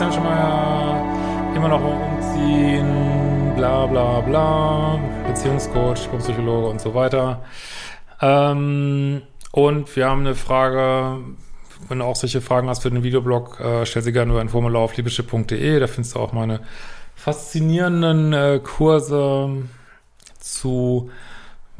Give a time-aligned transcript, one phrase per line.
[0.00, 7.42] Christian Schemeier, immer noch umziehen, bla bla bla, Beziehungscoach, Psychologe und so weiter.
[8.22, 9.20] Ähm,
[9.52, 11.18] und wir haben eine Frage,
[11.90, 14.48] wenn du auch solche Fragen hast für den Videoblog, äh, stell sie gerne über ein
[14.48, 16.60] Formular auf liebeschip.de, da findest du auch meine
[17.14, 19.50] faszinierenden äh, Kurse
[20.38, 21.10] zu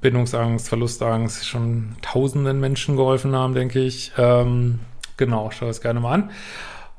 [0.02, 4.12] Bindungsangst, Verlustangst, schon tausenden Menschen geholfen haben, denke ich.
[4.18, 4.80] Ähm,
[5.16, 6.30] genau, schau es gerne mal an.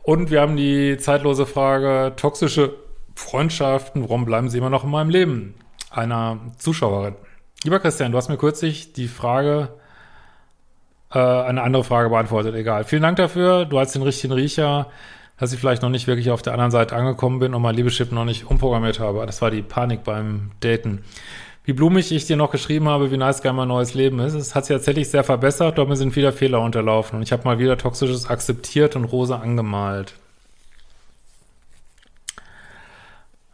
[0.04, 2.76] Und wir haben die zeitlose Frage, toxische
[3.16, 5.55] Freundschaften, warum bleiben sie immer noch in meinem Leben?
[5.91, 7.16] Einer Zuschauerin.
[7.64, 9.70] Lieber Christian, du hast mir kürzlich die Frage,
[11.14, 12.84] äh, eine andere Frage beantwortet, egal.
[12.84, 14.88] Vielen Dank dafür, du hast den richtigen Riecher,
[15.38, 18.12] dass ich vielleicht noch nicht wirklich auf der anderen Seite angekommen bin und mein Liebeschip
[18.12, 19.26] noch nicht umprogrammiert habe.
[19.26, 21.04] Das war die Panik beim Daten
[21.63, 24.34] wie blumig ich dir noch geschrieben habe, wie nice geil mein neues Leben ist.
[24.34, 27.43] Es hat sich tatsächlich sehr verbessert, doch mir sind wieder Fehler unterlaufen und ich habe
[27.43, 30.15] mal wieder Toxisches akzeptiert und rosa angemalt.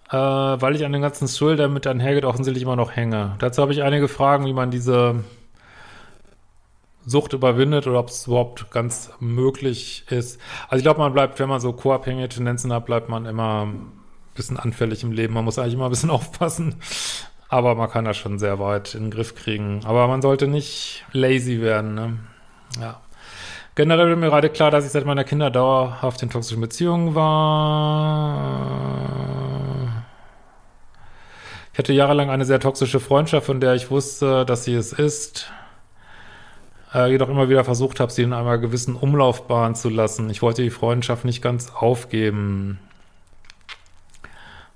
[0.09, 3.35] Äh, weil ich an dem ganzen Schuld, der mit einhergeht, offensichtlich immer noch hänge.
[3.39, 5.23] Dazu habe ich einige Fragen, wie man diese
[7.05, 10.39] Sucht überwindet oder ob es überhaupt ganz möglich ist.
[10.69, 13.91] Also ich glaube, man bleibt, wenn man so co-abhängige Tendenzen hat, bleibt man immer ein
[14.33, 15.33] bisschen anfällig im Leben.
[15.33, 16.75] Man muss eigentlich immer ein bisschen aufpassen,
[17.49, 19.81] aber man kann das schon sehr weit in den Griff kriegen.
[19.85, 22.19] Aber man sollte nicht lazy werden, ne?
[22.81, 23.01] Ja.
[23.75, 28.87] Generell wird mir gerade klar, dass ich seit meiner Kinder dauerhaft in toxischen Beziehungen war.
[31.73, 35.51] Ich hatte jahrelang eine sehr toxische Freundschaft, von der ich wusste, dass sie es ist.
[36.91, 40.29] Äh, jedoch immer wieder versucht habe, sie in einer gewissen Umlaufbahn zu lassen.
[40.31, 42.79] Ich wollte die Freundschaft nicht ganz aufgeben.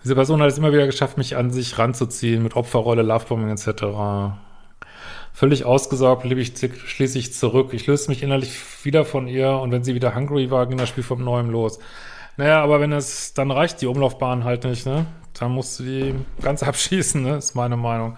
[0.04, 4.36] Diese Person hat es immer wieder geschafft, mich an sich ranzuziehen mit Opferrolle, Lovebombing etc.
[5.34, 6.54] Völlig ausgesaugt blieb ich
[6.86, 7.74] schließlich zurück.
[7.74, 10.90] Ich löste mich innerlich wieder von ihr und wenn sie wieder hungry war, ging das
[10.90, 11.80] Spiel vom Neuem los.
[12.38, 15.06] Naja, aber wenn es, dann reicht die Umlaufbahn halt nicht, ne?
[15.38, 17.38] Dann musst du die ganz abschießen, ne?
[17.38, 18.18] Ist meine Meinung.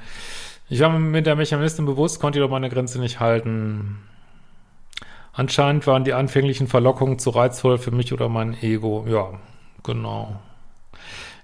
[0.70, 4.00] Ich war mir mit der Mechanistin bewusst, konnte jedoch meine Grenze nicht halten.
[5.34, 9.06] Anscheinend waren die anfänglichen Verlockungen zu reizvoll für mich oder mein Ego.
[9.10, 9.32] Ja,
[9.84, 10.40] genau.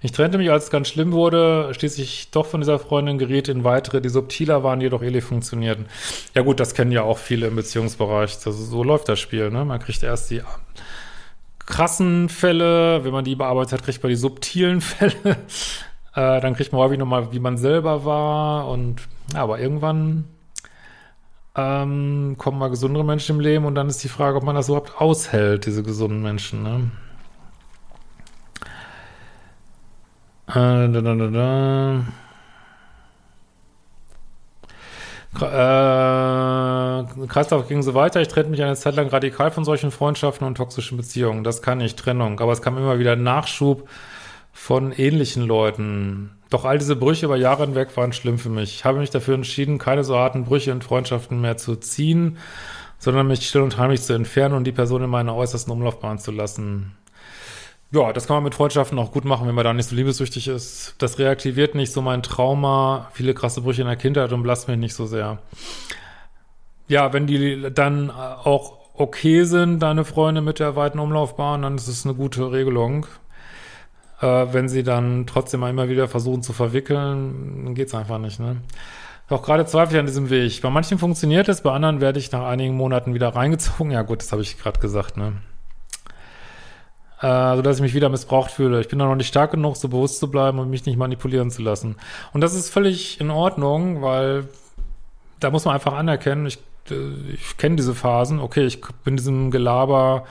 [0.02, 3.64] Ich trennte mich, als es ganz schlimm wurde, schließlich doch von dieser Freundin geriet in
[3.64, 5.86] weitere, die subtiler waren, jedoch ähnlich funktionierten.
[6.34, 8.38] Ja gut, das kennen ja auch viele im Beziehungsbereich.
[8.38, 9.64] Das, so läuft das Spiel, ne?
[9.66, 10.42] Man kriegt erst die
[11.58, 15.36] krassen Fälle, wenn man die bearbeitet hat, kriegt man die subtilen Fälle.
[16.14, 19.02] Äh, dann kriegt man häufig nochmal, wie man selber war und
[19.34, 20.24] ja, aber irgendwann
[21.54, 24.68] ähm, kommen mal gesundere Menschen im Leben und dann ist die Frage, ob man das
[24.68, 26.90] überhaupt aushält, diese gesunden Menschen, ne?
[30.39, 32.04] Äh, da, da, da, da.
[35.36, 38.20] Äh, Kreislauf ging so weiter.
[38.20, 41.44] Ich trennte mich eine Zeit lang radikal von solchen Freundschaften und toxischen Beziehungen.
[41.44, 42.40] Das kann ich, Trennung.
[42.40, 43.88] Aber es kam immer wieder Nachschub
[44.52, 46.30] von ähnlichen Leuten.
[46.50, 48.74] Doch all diese Brüche über Jahre hinweg waren schlimm für mich.
[48.74, 52.38] Ich habe mich dafür entschieden, keine so harten Brüche in Freundschaften mehr zu ziehen,
[52.98, 56.32] sondern mich still und heimlich zu entfernen und die Person in meiner äußersten Umlaufbahn zu
[56.32, 56.96] lassen.
[57.92, 60.46] Ja, das kann man mit Freundschaften auch gut machen, wenn man da nicht so liebessüchtig
[60.46, 60.94] ist.
[60.98, 64.78] Das reaktiviert nicht so mein Trauma, viele krasse Brüche in der Kindheit und belastet mich
[64.78, 65.38] nicht so sehr.
[66.86, 71.88] Ja, wenn die dann auch okay sind, deine Freunde mit der weiten Umlaufbahn, dann ist
[71.88, 73.06] es eine gute Regelung.
[74.20, 78.58] Äh, wenn sie dann trotzdem immer wieder versuchen zu verwickeln, dann geht's einfach nicht, ne?
[79.28, 80.60] Doch gerade zweifle ich an diesem Weg.
[80.60, 83.90] Bei manchen funktioniert es, bei anderen werde ich nach einigen Monaten wieder reingezogen.
[83.92, 85.34] Ja gut, das habe ich gerade gesagt, ne?
[87.20, 88.80] Äh, sodass ich mich wieder missbraucht fühle.
[88.80, 91.50] Ich bin da noch nicht stark genug, so bewusst zu bleiben und mich nicht manipulieren
[91.50, 91.96] zu lassen.
[92.32, 94.48] Und das ist völlig in Ordnung, weil
[95.38, 96.58] da muss man einfach anerkennen, ich,
[96.90, 100.24] äh, ich kenne diese Phasen, okay, ich bin diesem Gelaber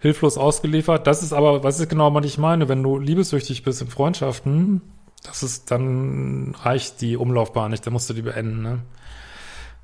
[0.00, 1.06] hilflos ausgeliefert.
[1.06, 4.82] Das ist aber, was ist genau, was ich meine, wenn du liebessüchtig bist in Freundschaften,
[5.22, 8.80] das ist, dann reicht die Umlaufbahn nicht, dann musst du die beenden, ne?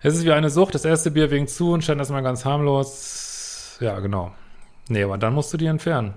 [0.03, 3.77] Es ist wie eine Sucht, das erste Bier wegen zu und scheint erstmal ganz harmlos.
[3.81, 4.33] Ja, genau.
[4.89, 6.15] Nee, aber dann musst du die entfernen.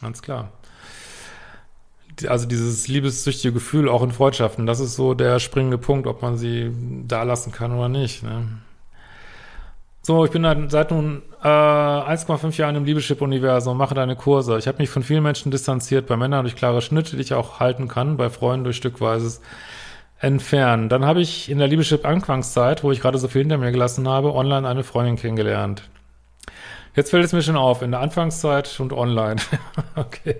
[0.00, 0.52] Ganz klar.
[2.26, 6.36] Also dieses liebessüchtige Gefühl auch in Freundschaften, das ist so der springende Punkt, ob man
[6.36, 6.70] sie
[7.06, 8.22] da lassen kann oder nicht.
[8.22, 8.46] Ne?
[10.02, 14.58] So, ich bin seit nun äh, 1,5 Jahren im Liebeschip-Universum, mache deine Kurse.
[14.58, 17.60] Ich habe mich von vielen Menschen distanziert, bei Männern durch klare Schnitte, die ich auch
[17.60, 19.40] halten kann, bei Freunden durch stückweises
[20.18, 20.88] Entfernen.
[20.88, 24.34] Dann habe ich in der Liebeschip-Anfangszeit, wo ich gerade so viel hinter mir gelassen habe,
[24.34, 25.88] online eine Freundin kennengelernt.
[26.96, 29.40] Jetzt fällt es mir schon auf, in der Anfangszeit und online.
[29.94, 30.36] okay.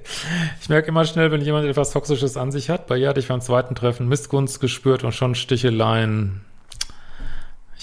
[0.60, 2.88] Ich merke immer schnell, wenn jemand etwas Toxisches an sich hat.
[2.88, 6.40] Bei ihr hatte ich beim zweiten Treffen Missgunst gespürt und schon Sticheleien.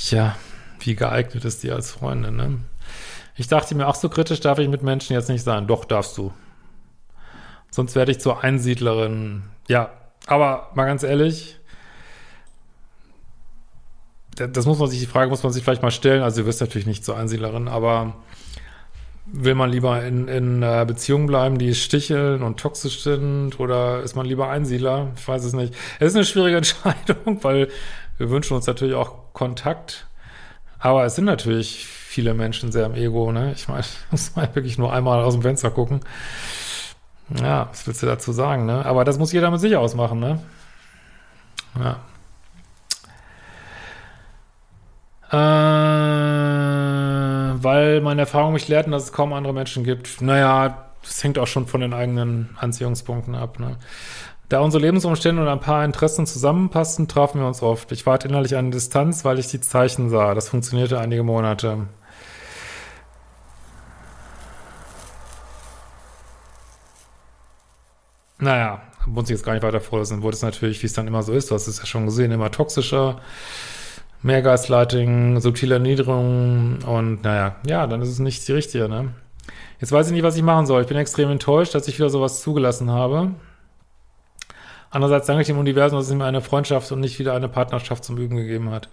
[0.09, 0.35] Ja,
[0.81, 2.59] wie geeignet ist die als Freundin, ne?
[3.35, 5.67] Ich dachte mir, ach so kritisch darf ich mit Menschen jetzt nicht sein.
[5.67, 6.33] Doch, darfst du.
[7.69, 9.43] sonst werde ich zur Einsiedlerin.
[9.67, 9.91] Ja,
[10.25, 11.57] aber mal ganz ehrlich,
[14.35, 16.21] das muss man sich, die Frage muss man sich vielleicht mal stellen.
[16.21, 18.15] Also, du wirst natürlich nicht zur Einsiedlerin, aber
[19.31, 24.15] will man lieber in, in äh, Beziehungen bleiben, die sticheln und toxisch sind, oder ist
[24.15, 25.11] man lieber Einsiedler?
[25.15, 25.73] Ich weiß es nicht.
[25.99, 27.69] Es ist eine schwierige Entscheidung, weil
[28.17, 30.07] wir wünschen uns natürlich auch Kontakt.
[30.79, 33.51] Aber es sind natürlich viele Menschen sehr im Ego, ne?
[33.55, 36.01] Ich meine, muss man wirklich nur einmal aus dem Fenster gucken.
[37.41, 38.85] Ja, was willst du dazu sagen, ne?
[38.85, 40.39] Aber das muss jeder mit sich ausmachen, ne?
[41.79, 41.99] Ja.
[45.29, 46.26] Äh,
[47.63, 50.21] weil meine Erfahrung mich lehrten, dass es kaum andere Menschen gibt.
[50.21, 53.77] Naja, das hängt auch schon von den eigenen Anziehungspunkten ab, ne?
[54.49, 57.91] Da unsere Lebensumstände und ein paar Interessen zusammenpassten, trafen wir uns oft.
[57.91, 60.33] Ich warte innerlich an Distanz, weil ich die Zeichen sah.
[60.33, 61.87] Das funktionierte einige Monate.
[68.39, 70.21] Naja, muss ich jetzt gar nicht weiter vorlesen.
[70.21, 72.31] Wurde es natürlich, wie es dann immer so ist, du hast es ja schon gesehen,
[72.31, 73.19] immer toxischer,
[74.27, 79.13] mehr Gaslighting, subtile Erniedrigung und naja, ja, dann ist es nicht die richtige, ne?
[79.79, 80.81] Jetzt weiß ich nicht, was ich machen soll.
[80.81, 83.31] Ich bin extrem enttäuscht, dass ich wieder sowas zugelassen habe.
[84.89, 88.03] Andererseits danke ich dem Universum, dass es mir eine Freundschaft und nicht wieder eine Partnerschaft
[88.03, 88.89] zum Üben gegeben hat.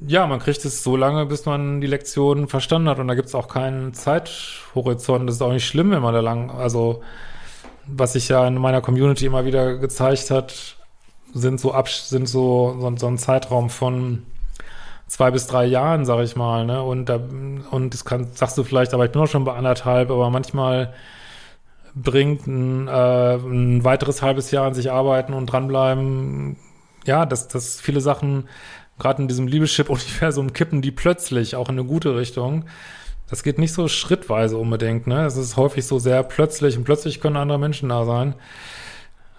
[0.00, 3.28] Ja, man kriegt es so lange, bis man die Lektion verstanden hat und da gibt
[3.28, 5.28] es auch keinen Zeithorizont.
[5.28, 7.02] Das ist auch nicht schlimm, wenn man da lang, also
[7.86, 10.77] was sich ja in meiner Community immer wieder gezeigt hat,
[11.34, 14.22] sind so ab, sind so, so, so ein Zeitraum von
[15.06, 16.82] zwei bis drei Jahren, sag ich mal, ne?
[16.82, 17.16] Und da,
[17.70, 20.92] und das kann, sagst du vielleicht, aber ich bin auch schon bei anderthalb, aber manchmal
[21.94, 26.56] bringt ein, äh, ein weiteres halbes Jahr an sich arbeiten und dranbleiben,
[27.06, 28.48] ja, dass, dass viele Sachen
[28.98, 32.64] gerade in diesem Liebeschip-Universum kippen, die plötzlich auch in eine gute Richtung.
[33.30, 35.24] Das geht nicht so schrittweise unbedingt, ne?
[35.24, 38.34] Es ist häufig so sehr plötzlich und plötzlich können andere Menschen da sein.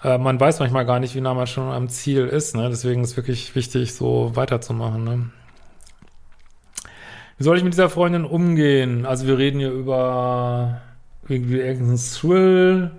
[0.04, 2.70] Äh, man weiß manchmal gar nicht, wie nah man schon am Ziel ist, ne?
[2.70, 5.30] Deswegen ist wirklich wichtig, so weiterzumachen, ne?
[7.38, 9.06] Wie soll ich mit dieser Freundin umgehen?
[9.06, 10.82] Also wir reden hier über
[11.28, 12.92] irgendwie irgendeinen Thrill,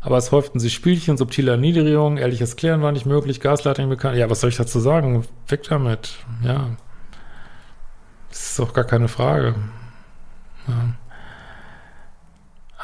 [0.00, 4.16] aber es häuften sich Spielchen, subtile Erniedrigung, ehrliches Klären war nicht möglich, Gaslighting bekannt.
[4.16, 5.24] Ja, was soll ich dazu sagen?
[5.48, 6.18] Weg damit.
[6.44, 6.70] Ja.
[8.28, 9.54] Das ist doch gar keine Frage.
[10.68, 10.94] Ja.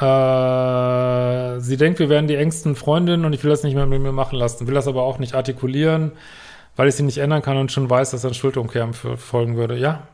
[0.01, 4.01] Äh, sie denkt, wir wären die engsten Freundinnen und ich will das nicht mehr mit
[4.01, 4.67] mir machen lassen.
[4.67, 6.11] Will das aber auch nicht artikulieren,
[6.75, 9.77] weil ich sie nicht ändern kann und schon weiß, dass ein Schuldumkehr folgen würde.
[9.77, 10.07] Ja,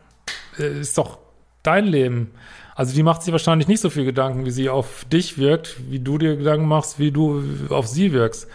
[0.59, 1.19] äh, ist doch
[1.63, 2.31] dein Leben.
[2.75, 5.99] Also die macht sich wahrscheinlich nicht so viel Gedanken, wie sie auf dich wirkt, wie
[5.99, 8.47] du dir Gedanken machst, wie du auf sie wirkst.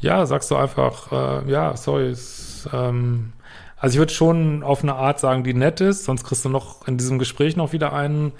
[0.00, 1.10] Ja, sagst du einfach,
[1.46, 3.32] äh, ja, sorry, ist, ähm,
[3.78, 6.86] also ich würde schon auf eine Art sagen, die nett ist, sonst kriegst du noch
[6.86, 8.32] in diesem Gespräch noch wieder einen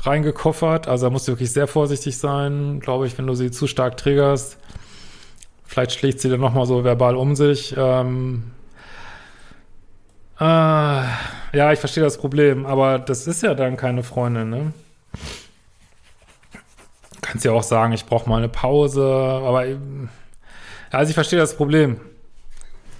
[0.00, 0.88] reingekoffert.
[0.88, 3.96] Also da musst du wirklich sehr vorsichtig sein, glaube ich, wenn du sie zu stark
[3.96, 4.58] triggerst.
[5.64, 7.74] Vielleicht schlägt sie dann nochmal so verbal um sich.
[7.76, 8.52] Ähm,
[10.38, 14.72] äh, ja, ich verstehe das Problem, aber das ist ja dann keine Freundin, ne?
[17.20, 19.66] Kannst ja auch sagen, ich brauche mal eine Pause, aber
[20.90, 22.00] also ich verstehe das Problem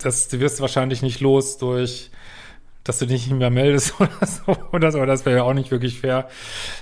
[0.02, 2.10] das, du wirst wahrscheinlich nicht los durch,
[2.86, 5.70] dass du dich nicht mehr meldest oder so, oder so, das wäre ja auch nicht
[5.70, 6.28] wirklich fair.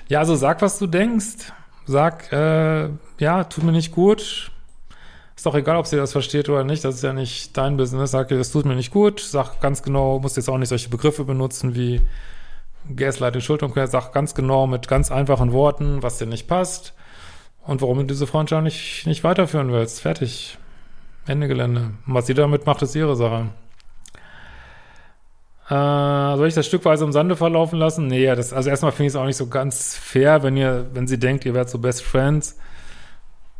[0.08, 1.52] Ja, also sag, was du denkst.
[1.86, 4.50] Sag, äh, ja, tut mir nicht gut.
[5.36, 6.84] Ist doch egal, ob sie das versteht oder nicht.
[6.84, 8.12] Das ist ja nicht dein Business.
[8.12, 9.20] Sag, das tut mir nicht gut.
[9.20, 12.00] Sag ganz genau, musst jetzt auch nicht solche Begriffe benutzen wie
[12.94, 13.86] Gaslighting, Schuldumkehr.
[13.86, 16.94] Sag ganz genau mit ganz einfachen Worten, was dir nicht passt
[17.66, 20.00] und warum du diese Freundschaft nicht, nicht weiterführen willst.
[20.00, 20.58] Fertig.
[21.26, 21.92] Ende Gelände.
[22.06, 23.48] Und was sie damit macht, ist ihre Sache.
[25.68, 28.06] Äh, soll ich das stückweise im Sande verlaufen lassen?
[28.06, 31.06] Nee, das, also erstmal finde ich es auch nicht so ganz fair, wenn ihr, wenn
[31.06, 32.58] sie denkt, ihr werdet so Best Friends.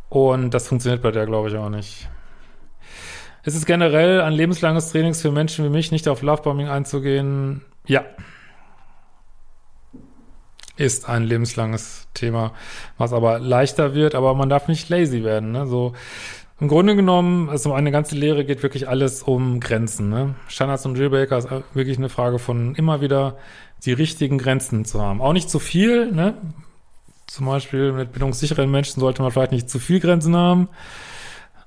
[0.09, 2.07] Und das funktioniert bei der, glaube ich, auch nicht.
[3.43, 7.61] Ist es generell ein lebenslanges Trainings für Menschen wie mich, nicht auf Lovebombing einzugehen?
[7.85, 8.03] Ja.
[10.77, 12.53] Ist ein lebenslanges Thema,
[12.97, 15.51] was aber leichter wird, aber man darf nicht lazy werden.
[15.51, 15.67] Ne?
[15.67, 15.93] So,
[16.59, 20.09] im Grunde genommen, also eine ganze Lehre geht wirklich alles um Grenzen.
[20.09, 20.35] Ne?
[20.47, 23.37] Standards und Jailbreaker ist wirklich eine Frage von immer wieder
[23.85, 25.21] die richtigen Grenzen zu haben.
[25.21, 26.35] Auch nicht zu viel, ne?
[27.27, 30.69] Zum Beispiel mit bildungssicheren Menschen sollte man vielleicht nicht zu viel Grenzen haben,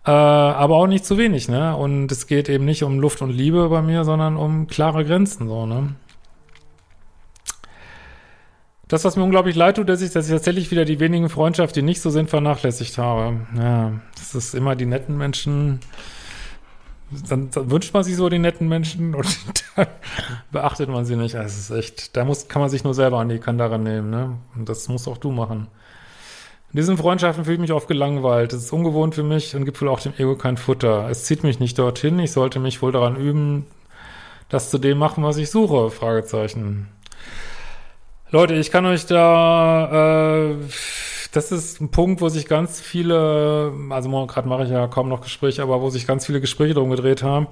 [0.07, 1.76] äh, aber auch nicht zu wenig, ne?
[1.76, 5.49] Und es geht eben nicht um Luft und Liebe bei mir, sondern um klare Grenzen,
[5.49, 5.95] so, ne?
[8.88, 11.85] Das, was mir unglaublich leid tut, ist, dass ich tatsächlich wieder die wenigen Freundschaften, die
[11.85, 13.40] nicht so sind, vernachlässigt habe.
[13.57, 15.80] Ja, das ist immer die netten Menschen.
[17.28, 19.38] Dann, dann wünscht man sich so die netten Menschen und
[19.76, 19.87] dann
[20.50, 21.35] beachtet man sie nicht.
[21.35, 24.38] Das ist echt, da muss, kann man sich nur selber an die Kandare nehmen, ne?
[24.57, 25.68] Und das musst auch du machen.
[26.73, 28.52] In diesen Freundschaften fühle ich mich oft gelangweilt.
[28.52, 31.09] Das ist ungewohnt für mich und gibt wohl auch dem Ego kein Futter.
[31.09, 32.18] Es zieht mich nicht dorthin.
[32.18, 33.66] Ich sollte mich wohl daran üben,
[34.50, 35.90] das zu dem machen, was ich suche.
[35.90, 36.88] Fragezeichen.
[38.30, 40.56] Leute, ich kann euch da, äh,
[41.32, 45.23] das ist ein Punkt, wo sich ganz viele, also gerade mache ich ja kaum noch
[45.23, 47.47] Gespräche, aber wo sich ganz viele Gespräche drum gedreht haben,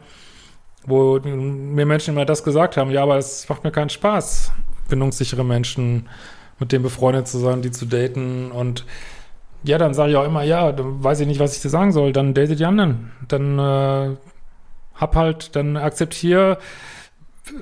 [0.85, 4.53] wo mir Menschen immer das gesagt haben, ja, aber es macht mir keinen Spaß,
[4.91, 6.11] bindungssichere Menschen
[6.59, 8.85] mit denen befreundet zu sein, die zu daten und
[9.65, 11.93] ja, dann sage ich auch immer, ja, dann weiß ich nicht, was ich dir sagen
[11.93, 13.13] soll, dann date die anderen.
[13.27, 14.17] Dann äh,
[14.95, 16.59] hab halt, dann akzeptier,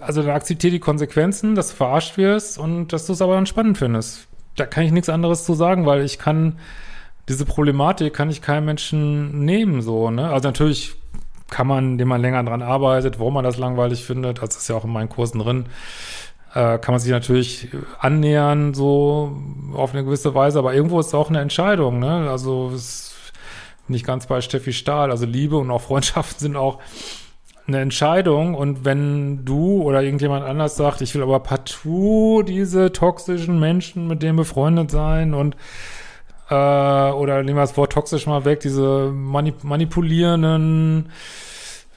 [0.01, 3.47] also dann akzeptier die Konsequenzen, dass du verarscht wirst und dass du es aber dann
[3.47, 4.27] spannend findest.
[4.57, 6.57] Da kann ich nichts anderes zu sagen, weil ich kann
[7.29, 10.31] diese Problematik kann ich keinem Menschen nehmen, so, ne?
[10.31, 10.95] Also natürlich
[11.49, 14.77] kann man, indem man länger dran arbeitet, warum man das langweilig findet, das ist ja
[14.77, 15.67] auch in meinen Kursen drin,
[16.55, 19.37] äh, kann man sich natürlich annähern, so
[19.75, 22.29] auf eine gewisse Weise, aber irgendwo ist es auch eine Entscheidung, ne?
[22.31, 23.15] Also ist
[23.89, 26.79] nicht ganz bei Steffi Stahl, also Liebe und auch Freundschaften sind auch
[27.67, 33.59] eine Entscheidung und wenn du oder irgendjemand anders sagt, ich will aber partout diese toxischen
[33.59, 35.57] Menschen mit denen befreundet sein und
[36.51, 41.11] äh, oder nehmen wir das Wort toxisch mal weg, diese manip manipulierenden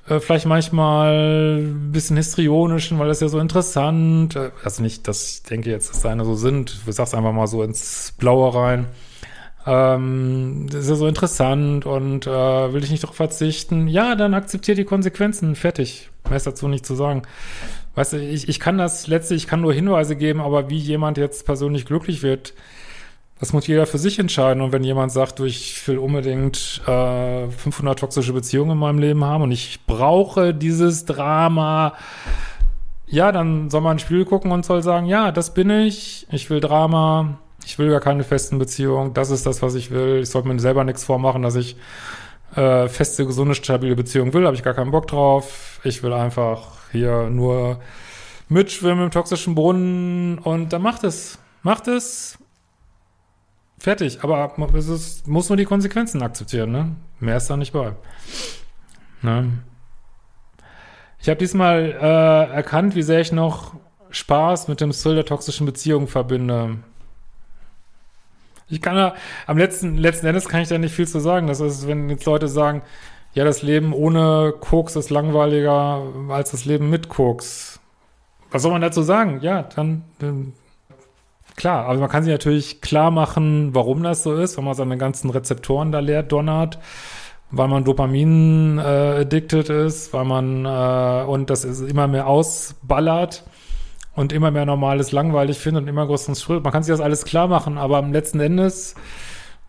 [0.08, 5.44] äh, vielleicht manchmal ein bisschen histrionischen, weil das ja so interessant, also nicht, dass ich
[5.44, 8.86] denke jetzt, dass seine so sind, ich sag's einfach mal so ins Blaue rein,
[9.68, 14.78] ähm, ist ja so interessant und äh, will ich nicht darauf verzichten, ja, dann akzeptiert
[14.78, 17.24] die Konsequenzen, fertig, mehr ist dazu nicht zu sagen.
[17.96, 21.18] Weißt du, ich, ich kann das letztlich, ich kann nur Hinweise geben, aber wie jemand
[21.18, 22.54] jetzt persönlich glücklich wird,
[23.40, 24.64] das muss jeder für sich entscheiden.
[24.64, 29.26] Und wenn jemand sagt, du, ich will unbedingt äh, 500 toxische Beziehungen in meinem Leben
[29.26, 31.94] haben und ich brauche dieses Drama,
[33.06, 36.50] ja, dann soll man ein Spiel gucken und soll sagen, ja, das bin ich, ich
[36.50, 40.22] will Drama, ich will gar keine festen Beziehungen, das ist das, was ich will.
[40.22, 41.76] Ich sollte mir selber nichts vormachen, dass ich
[42.56, 45.80] äh, feste, gesunde, stabile Beziehungen will, habe ich gar keinen Bock drauf.
[45.84, 47.80] Ich will einfach hier nur
[48.50, 51.40] mitschwimmen im toxischen Brunnen und dann macht es.
[51.62, 52.38] Macht es,
[53.80, 54.24] Fertig.
[54.24, 56.96] Aber es ist, muss nur die Konsequenzen akzeptieren, ne?
[57.20, 57.94] Mehr ist da nicht bei.
[59.22, 59.60] Ne?
[61.20, 63.74] Ich habe diesmal äh, erkannt, wie sehr ich noch
[64.10, 66.78] Spaß mit dem Thrill der toxischen Beziehung verbinde.
[68.70, 71.48] Ich kann da, am letzten, letzten Endes kann ich da nicht viel zu sagen.
[71.48, 72.82] Das ist, wenn jetzt Leute sagen,
[73.34, 77.80] ja, das Leben ohne Koks ist langweiliger als das Leben mit Koks.
[78.52, 79.40] Was soll man dazu sagen?
[79.42, 80.54] Ja, dann, dann
[81.58, 84.96] Klar, aber man kann sich natürlich klar machen, warum das so ist, wenn man seine
[84.96, 86.78] ganzen Rezeptoren da leer donnert,
[87.50, 93.44] weil man Dopamin äh, addicted ist, weil man äh, und das ist immer mehr ausballert
[94.18, 96.64] und immer mehr normales langweilig findet und immer größeren Schritt.
[96.64, 98.96] Man kann sich das alles klar machen, aber am letzten Endes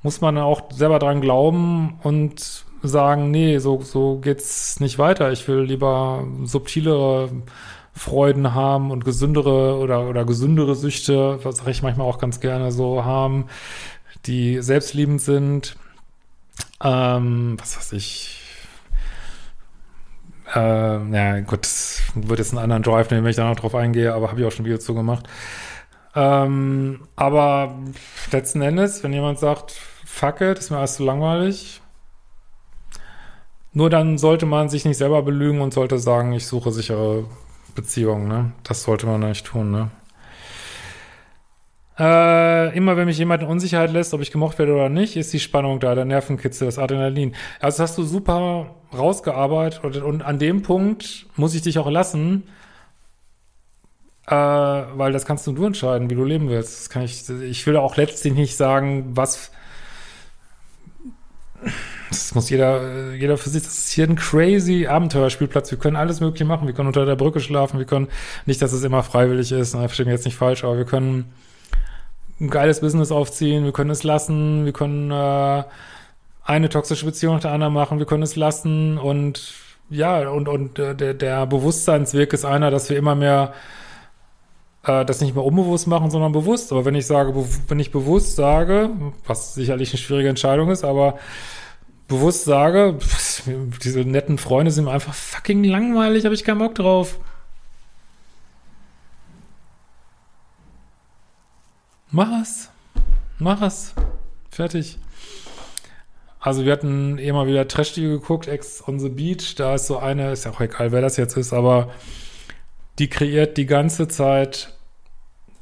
[0.02, 5.30] muss man auch selber dran glauben und sagen, nee, so, so geht's nicht weiter.
[5.32, 7.28] Ich will lieber subtilere
[7.92, 13.04] Freuden haben und gesündere oder, oder gesündere Süchte, was ich manchmal auch ganz gerne so
[13.04, 13.48] haben,
[14.24, 15.76] die selbstliebend sind.
[16.82, 18.47] Ähm, was weiß ich.
[20.54, 23.74] Äh, ja, gut, das wird jetzt einen anderen Drive nehmen, wenn ich da noch drauf
[23.74, 25.28] eingehe, aber habe ich auch schon ein Video zu gemacht.
[26.14, 27.74] Ähm, aber
[28.32, 29.72] letzten Endes, wenn jemand sagt,
[30.04, 31.82] fuck it, ist mir alles zu langweilig,
[33.72, 37.26] nur dann sollte man sich nicht selber belügen und sollte sagen, ich suche sichere
[37.74, 38.52] Beziehung, ne?
[38.64, 39.90] Das sollte man nicht tun, ne?
[41.98, 45.32] Äh, immer wenn mich jemand in Unsicherheit lässt, ob ich gemocht werde oder nicht, ist
[45.32, 47.34] die Spannung da, der Nervenkitzel, das Adrenalin.
[47.60, 51.90] Also das hast du super rausgearbeitet und, und an dem Punkt muss ich dich auch
[51.90, 52.44] lassen,
[54.28, 56.78] äh, weil das kannst nur du entscheiden, wie du leben willst.
[56.78, 59.50] Das kann ich, ich will auch letztlich nicht sagen, was
[62.08, 65.70] das muss jeder, jeder für sich, das ist hier ein crazy Abenteuerspielplatz.
[65.72, 66.68] Wir können alles Mögliche machen.
[66.68, 67.78] Wir können unter der Brücke schlafen.
[67.78, 68.08] Wir können,
[68.46, 71.32] nicht, dass es immer freiwillig ist, ne, verstehe mich jetzt nicht falsch, aber wir können
[72.40, 73.64] ein geiles Business aufziehen.
[73.64, 74.64] Wir können es lassen.
[74.64, 75.64] Wir können äh,
[76.44, 77.98] eine toxische Beziehung nach der anderen machen.
[77.98, 79.54] Wir können es lassen und
[79.90, 83.54] ja, und, und äh, der, der Bewusstseinsweg ist einer, dass wir immer mehr
[84.84, 86.72] äh, das nicht mehr unbewusst machen, sondern bewusst.
[86.72, 87.32] Aber wenn ich sage,
[87.68, 88.90] wenn ich bewusst sage,
[89.26, 91.18] was sicherlich eine schwierige Entscheidung ist, aber
[92.06, 92.98] bewusst sage,
[93.82, 97.18] diese netten Freunde sind einfach fucking langweilig, habe ich keinen Bock drauf.
[102.10, 102.70] Mach es.
[103.38, 103.94] Mach es.
[104.50, 104.98] Fertig.
[106.40, 109.54] Also wir hatten eh mal wieder trash geguckt, Ex on the Beach.
[109.56, 111.90] Da ist so eine, ist ja auch egal, wer das jetzt ist, aber
[112.98, 114.72] die kreiert die ganze Zeit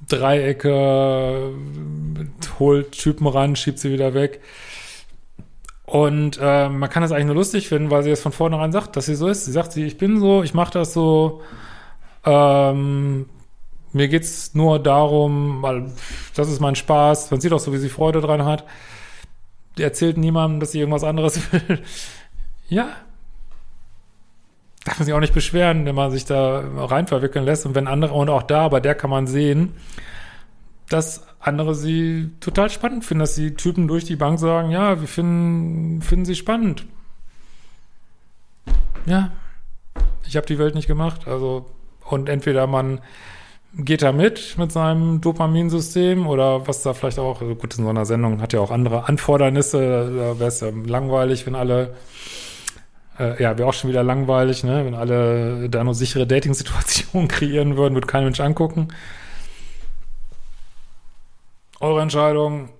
[0.08, 1.52] Dreiecke,
[2.58, 4.40] holt Typen ran, schiebt sie wieder weg.
[5.84, 8.96] Und äh, man kann das eigentlich nur lustig finden, weil sie es von vornherein sagt,
[8.96, 9.46] dass sie so ist.
[9.46, 11.42] Sie sagt, sie, ich bin so, ich mache das so.
[12.24, 13.26] Ähm,
[13.96, 15.90] mir geht's nur darum, weil
[16.34, 17.30] das ist mein Spaß.
[17.30, 18.64] Man sieht auch so, wie sie Freude dran hat.
[19.78, 21.82] Die erzählt niemandem, dass sie irgendwas anderes will.
[22.68, 22.88] ja.
[24.84, 27.66] Darf man sich auch nicht beschweren, wenn man sich da rein verwickeln lässt.
[27.66, 29.74] Und wenn andere, und auch da, bei der kann man sehen,
[30.88, 35.08] dass andere sie total spannend finden, dass die Typen durch die Bank sagen, ja, wir
[35.08, 36.86] finden, finden sie spannend.
[39.06, 39.32] Ja,
[40.26, 41.26] ich habe die Welt nicht gemacht.
[41.26, 41.66] Also,
[42.04, 43.00] und entweder man
[43.76, 47.90] geht da mit mit seinem Dopaminsystem oder was da vielleicht auch, also gut, in so
[47.90, 49.78] einer Sendung hat ja auch andere Anfordernisse,
[50.16, 51.94] da wäre es ja langweilig, wenn alle,
[53.18, 57.76] äh, ja, wäre auch schon wieder langweilig, ne, wenn alle da nur sichere Dating-Situationen kreieren
[57.76, 58.88] würden, würde kein Mensch angucken.
[61.78, 62.70] Eure Entscheidung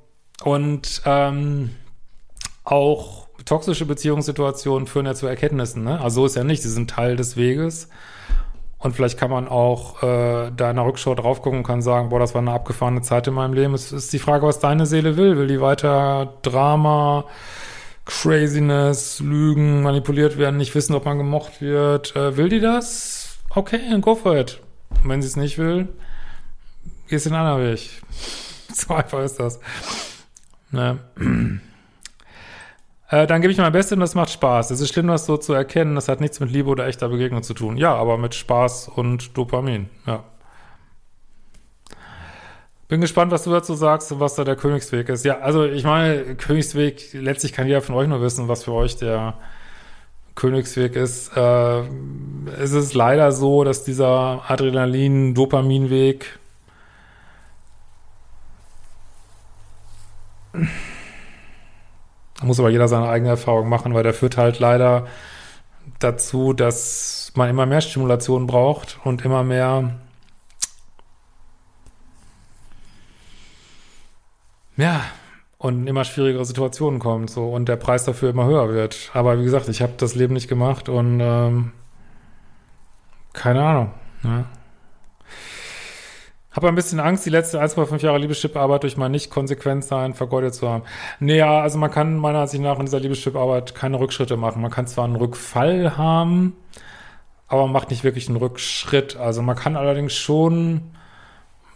[0.42, 1.70] und ähm,
[2.64, 6.00] auch toxische Beziehungssituationen führen ja zu Erkenntnissen, ne?
[6.00, 7.90] Also so ist ja nicht, sie sind Teil des Weges
[8.86, 12.08] und vielleicht kann man auch äh, da in der Rückschau drauf gucken und kann sagen,
[12.08, 13.74] boah, das war eine abgefahrene Zeit in meinem Leben.
[13.74, 15.36] Es ist die Frage, was deine Seele will.
[15.36, 17.24] Will die weiter Drama,
[18.04, 22.14] Craziness, Lügen, manipuliert werden, nicht wissen, ob man gemocht wird?
[22.14, 23.38] Äh, will die das?
[23.50, 24.60] Okay, go for it.
[25.02, 25.88] Und wenn sie es nicht will,
[27.08, 27.90] gehst du den anderen Weg.
[28.72, 29.58] so einfach ist das.
[30.70, 31.00] Ne?
[33.08, 34.70] Äh, dann gebe ich mein Bestes und das macht Spaß.
[34.70, 35.94] Es ist schlimm, das so zu erkennen.
[35.94, 37.76] Das hat nichts mit Liebe oder echter Begegnung zu tun.
[37.76, 39.88] Ja, aber mit Spaß und Dopamin.
[40.06, 40.24] Ja.
[42.88, 45.24] Bin gespannt, was du dazu sagst und was da der Königsweg ist.
[45.24, 48.96] Ja, also ich meine, Königsweg, letztlich kann jeder von euch nur wissen, was für euch
[48.96, 49.34] der
[50.36, 51.36] Königsweg ist.
[51.36, 51.82] Äh,
[52.60, 56.38] es ist leider so, dass dieser Adrenalin-Dopaminweg
[62.40, 65.06] da muss aber jeder seine eigene Erfahrung machen, weil der führt halt leider
[65.98, 69.92] dazu, dass man immer mehr Stimulation braucht und immer mehr
[74.76, 75.02] ja,
[75.58, 79.10] und immer schwierigere Situationen kommt so und der Preis dafür immer höher wird.
[79.14, 81.72] Aber wie gesagt, ich habe das Leben nicht gemacht und ähm,
[83.32, 83.90] keine Ahnung.
[84.22, 84.44] Ne?
[86.56, 90.84] Habe ein bisschen Angst, die letzte 1,5 Jahre Liebeschip-Arbeit durch mein Nicht-Konsequent-Sein vergeudet zu haben.
[91.20, 94.62] Naja, also man kann meiner Ansicht nach in dieser Liebeschip-Arbeit keine Rückschritte machen.
[94.62, 96.56] Man kann zwar einen Rückfall haben,
[97.46, 99.16] aber man macht nicht wirklich einen Rückschritt.
[99.16, 100.80] Also man kann allerdings schon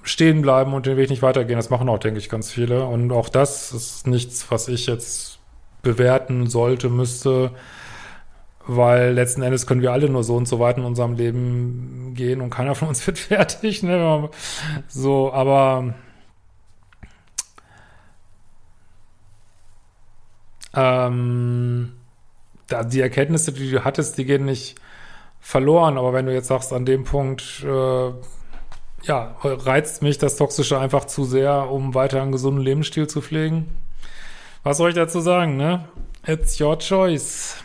[0.02, 1.58] stehen bleiben und den Weg nicht weitergehen.
[1.58, 2.86] Das machen auch, denke ich, ganz viele.
[2.86, 5.40] Und auch das ist nichts, was ich jetzt
[5.82, 7.50] bewerten sollte, müsste
[8.76, 12.40] weil letzten Endes können wir alle nur so und so weit in unserem Leben gehen
[12.40, 13.82] und keiner von uns wird fertig.
[13.82, 14.30] Ne?
[14.88, 15.94] So, aber
[20.74, 21.94] ähm,
[22.68, 24.76] da, die Erkenntnisse, die du hattest, die gehen nicht
[25.40, 25.98] verloren.
[25.98, 28.10] Aber wenn du jetzt sagst, an dem Punkt, äh,
[29.02, 33.66] ja, reizt mich das Toxische einfach zu sehr, um weiter einen gesunden Lebensstil zu pflegen.
[34.62, 35.88] Was soll ich dazu sagen, ne?
[36.24, 37.64] It's your choice.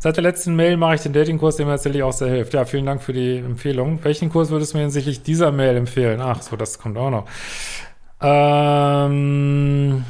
[0.00, 2.54] Seit der letzten Mail mache ich den Datingkurs, der mir tatsächlich auch sehr hilft.
[2.54, 3.98] Ja, vielen Dank für die Empfehlung.
[4.04, 6.20] Welchen Kurs würdest du mir hinsichtlich dieser Mail empfehlen?
[6.20, 7.26] Ach so, das kommt auch noch.
[8.20, 10.04] Ähm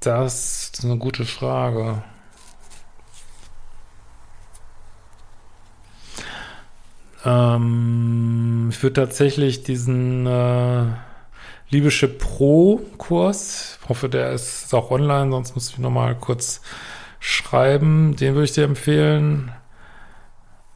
[0.00, 2.04] das ist eine gute Frage.
[7.24, 10.84] Ähm, ich würde tatsächlich diesen äh
[11.70, 13.78] Libysche Pro-Kurs.
[13.88, 16.60] Hoffe, der ist, auch online, sonst muss ich nochmal kurz
[17.20, 18.16] schreiben.
[18.16, 19.52] Den würde ich dir empfehlen.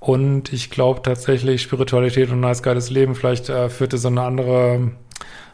[0.00, 4.22] Und ich glaube tatsächlich, Spiritualität und ein nice geiles Leben, vielleicht äh, führte so eine
[4.22, 4.92] andere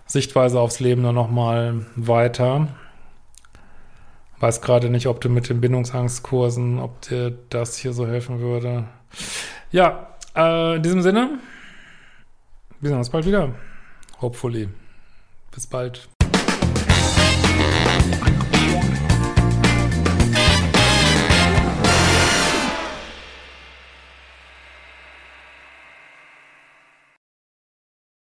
[0.07, 2.68] Sichtweise aufs Leben dann nochmal weiter.
[4.40, 8.85] Weiß gerade nicht, ob du mit den Bindungsangstkursen, ob dir das hier so helfen würde.
[9.73, 11.38] Ja, äh, in diesem Sinne,
[12.81, 13.55] wir sehen uns bald wieder.
[14.20, 14.68] Hopefully.
[15.55, 16.09] Bis bald.